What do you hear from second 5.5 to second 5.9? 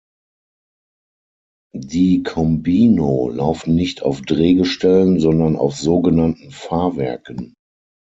auf